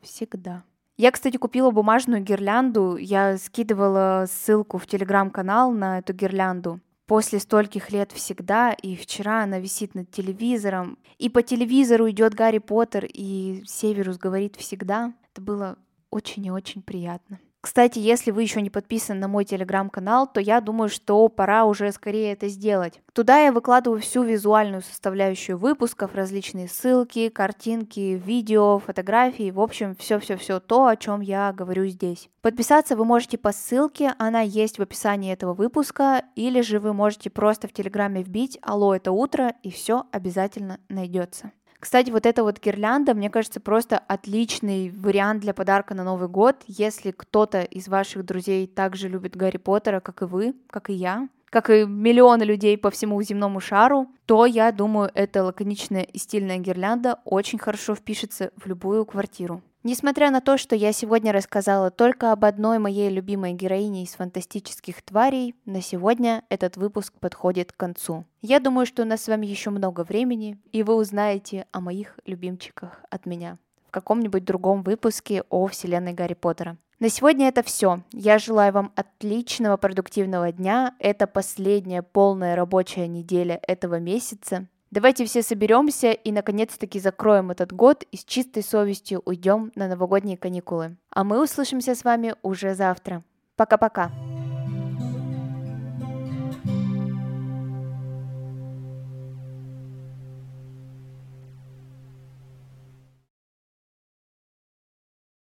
Всегда. 0.00 0.64
Я, 0.96 1.10
кстати, 1.10 1.36
купила 1.36 1.70
бумажную 1.70 2.22
гирлянду. 2.22 2.96
Я 2.96 3.36
скидывала 3.36 4.26
ссылку 4.30 4.78
в 4.78 4.86
телеграм-канал 4.86 5.70
на 5.72 5.98
эту 5.98 6.14
гирлянду. 6.14 6.80
После 7.06 7.38
стольких 7.38 7.90
лет 7.90 8.12
всегда, 8.12 8.72
и 8.72 8.96
вчера 8.96 9.44
она 9.44 9.60
висит 9.60 9.94
над 9.94 10.10
телевизором. 10.10 10.98
И 11.18 11.28
по 11.28 11.42
телевизору 11.42 12.10
идет 12.10 12.34
Гарри 12.34 12.58
Поттер, 12.58 13.06
и 13.12 13.62
Северус 13.66 14.16
говорит 14.16 14.56
всегда. 14.56 15.12
Это 15.32 15.42
было 15.42 15.76
очень 16.10 16.46
и 16.46 16.50
очень 16.50 16.82
приятно. 16.82 17.38
Кстати, 17.66 17.98
если 17.98 18.30
вы 18.30 18.42
еще 18.42 18.62
не 18.62 18.70
подписаны 18.70 19.18
на 19.18 19.26
мой 19.26 19.44
телеграм-канал, 19.44 20.28
то 20.32 20.40
я 20.40 20.60
думаю, 20.60 20.88
что 20.88 21.26
пора 21.26 21.64
уже 21.64 21.90
скорее 21.90 22.32
это 22.32 22.46
сделать. 22.46 23.00
Туда 23.12 23.40
я 23.40 23.50
выкладываю 23.50 24.00
всю 24.00 24.22
визуальную 24.22 24.82
составляющую 24.82 25.58
выпусков, 25.58 26.14
различные 26.14 26.68
ссылки, 26.68 27.28
картинки, 27.28 28.22
видео, 28.24 28.78
фотографии, 28.78 29.50
в 29.50 29.58
общем, 29.58 29.96
все-все-все 29.96 30.60
то, 30.60 30.86
о 30.86 30.94
чем 30.94 31.20
я 31.20 31.52
говорю 31.52 31.88
здесь. 31.88 32.30
Подписаться 32.40 32.94
вы 32.94 33.04
можете 33.04 33.36
по 33.36 33.50
ссылке, 33.50 34.14
она 34.16 34.42
есть 34.42 34.78
в 34.78 34.82
описании 34.82 35.32
этого 35.32 35.52
выпуска, 35.52 36.22
или 36.36 36.60
же 36.60 36.78
вы 36.78 36.92
можете 36.92 37.30
просто 37.30 37.66
в 37.66 37.72
телеграме 37.72 38.22
вбить 38.22 38.60
«Алло, 38.62 38.94
это 38.94 39.10
утро» 39.10 39.54
и 39.64 39.72
все 39.72 40.04
обязательно 40.12 40.78
найдется. 40.88 41.50
Кстати, 41.78 42.10
вот 42.10 42.26
эта 42.26 42.42
вот 42.42 42.60
гирлянда, 42.60 43.14
мне 43.14 43.30
кажется, 43.30 43.60
просто 43.60 43.98
отличный 43.98 44.90
вариант 44.90 45.40
для 45.40 45.54
подарка 45.54 45.94
на 45.94 46.04
Новый 46.04 46.28
год, 46.28 46.56
если 46.66 47.10
кто-то 47.10 47.62
из 47.62 47.88
ваших 47.88 48.24
друзей 48.24 48.66
также 48.66 49.08
любит 49.08 49.36
Гарри 49.36 49.58
Поттера, 49.58 50.00
как 50.00 50.22
и 50.22 50.24
вы, 50.24 50.54
как 50.70 50.90
и 50.90 50.94
я, 50.94 51.28
как 51.50 51.70
и 51.70 51.84
миллионы 51.84 52.42
людей 52.42 52.76
по 52.76 52.90
всему 52.90 53.22
земному 53.22 53.60
шару, 53.60 54.08
то 54.26 54.46
я 54.46 54.72
думаю, 54.72 55.10
эта 55.14 55.44
лаконичная 55.44 56.02
и 56.02 56.18
стильная 56.18 56.58
гирлянда 56.58 57.20
очень 57.24 57.58
хорошо 57.58 57.94
впишется 57.94 58.50
в 58.56 58.66
любую 58.66 59.06
квартиру. 59.06 59.62
Несмотря 59.88 60.32
на 60.32 60.40
то, 60.40 60.58
что 60.58 60.74
я 60.74 60.90
сегодня 60.90 61.30
рассказала 61.30 61.92
только 61.92 62.32
об 62.32 62.44
одной 62.44 62.80
моей 62.80 63.08
любимой 63.08 63.52
героине 63.52 64.02
из 64.02 64.14
фантастических 64.14 65.00
тварей, 65.00 65.54
на 65.64 65.80
сегодня 65.80 66.42
этот 66.48 66.76
выпуск 66.76 67.14
подходит 67.20 67.70
к 67.70 67.76
концу. 67.76 68.24
Я 68.42 68.58
думаю, 68.58 68.84
что 68.84 69.02
у 69.02 69.04
нас 69.04 69.22
с 69.22 69.28
вами 69.28 69.46
еще 69.46 69.70
много 69.70 70.02
времени, 70.02 70.58
и 70.72 70.82
вы 70.82 70.96
узнаете 70.96 71.66
о 71.70 71.80
моих 71.80 72.18
любимчиках 72.26 73.00
от 73.10 73.26
меня 73.26 73.58
в 73.86 73.92
каком-нибудь 73.92 74.44
другом 74.44 74.82
выпуске 74.82 75.44
о 75.50 75.68
вселенной 75.68 76.14
Гарри 76.14 76.34
Поттера. 76.34 76.78
На 76.98 77.08
сегодня 77.08 77.46
это 77.46 77.62
все. 77.62 78.02
Я 78.10 78.40
желаю 78.40 78.72
вам 78.72 78.92
отличного 78.96 79.76
продуктивного 79.76 80.50
дня. 80.50 80.96
Это 80.98 81.28
последняя 81.28 82.02
полная 82.02 82.56
рабочая 82.56 83.06
неделя 83.06 83.60
этого 83.62 84.00
месяца. 84.00 84.66
Давайте 84.90 85.24
все 85.24 85.42
соберемся 85.42 86.12
и 86.12 86.32
наконец-таки 86.32 87.00
закроем 87.00 87.50
этот 87.50 87.72
год 87.72 88.04
и 88.12 88.16
с 88.16 88.24
чистой 88.24 88.62
совестью 88.62 89.22
уйдем 89.24 89.72
на 89.74 89.88
новогодние 89.88 90.36
каникулы. 90.36 90.96
А 91.10 91.24
мы 91.24 91.42
услышимся 91.42 91.94
с 91.94 92.04
вами 92.04 92.34
уже 92.42 92.74
завтра. 92.74 93.22
Пока-пока. 93.56 94.10